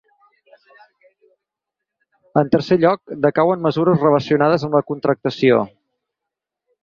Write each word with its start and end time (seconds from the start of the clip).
En 2.41 2.49
tercer 2.55 2.77
lloc, 2.83 3.13
decauen 3.27 3.63
mesures 3.67 4.01
relacionades 4.07 4.67
amb 4.69 4.79
la 4.79 4.83
contractació. 4.93 5.61